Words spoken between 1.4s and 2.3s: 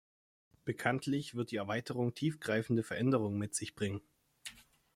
die Erweiterung